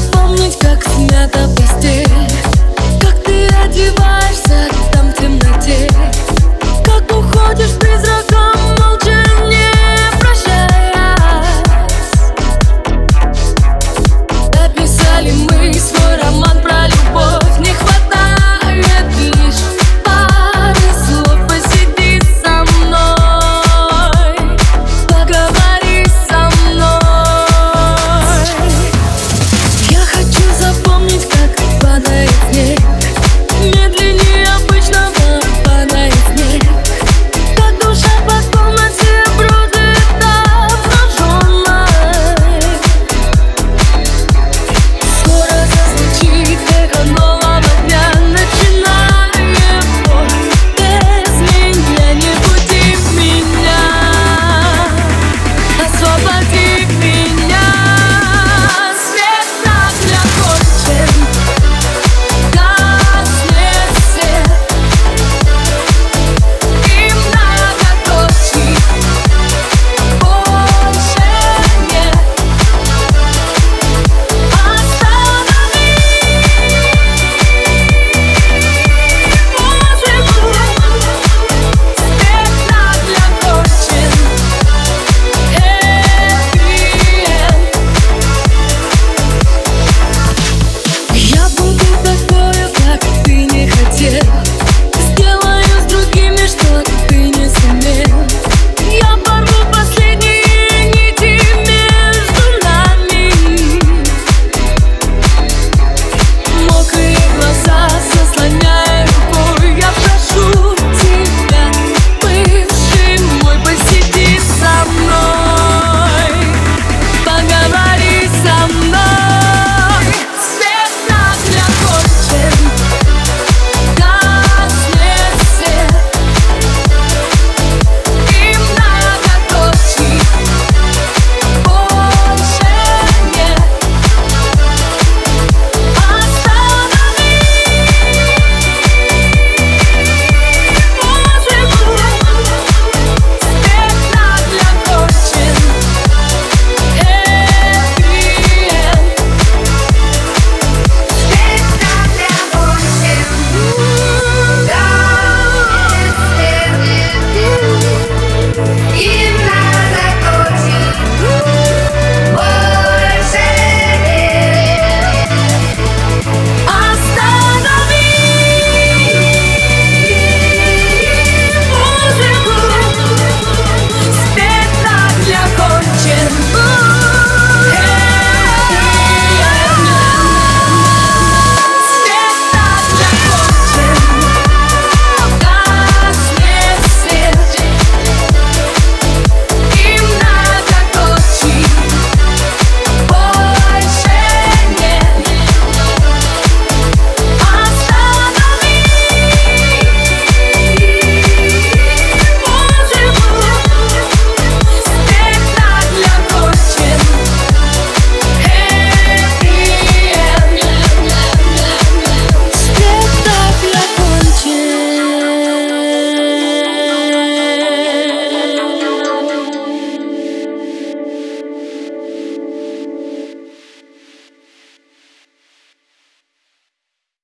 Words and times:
запомнить, 0.00 0.58
как 0.58 0.82
смята 0.84 1.48
постель. 1.56 2.08
Как 3.00 3.22
ты 3.24 3.46
одеваешься 3.48 4.68